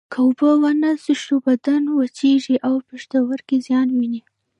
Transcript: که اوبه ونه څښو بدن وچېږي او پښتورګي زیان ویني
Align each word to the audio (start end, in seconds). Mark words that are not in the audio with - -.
که 0.11 0.19
اوبه 0.25 0.49
ونه 0.61 0.91
څښو 1.03 1.37
بدن 1.45 1.83
وچېږي 1.89 2.55
او 2.67 2.75
پښتورګي 2.87 3.57
زیان 3.67 3.87
ویني 3.97 4.21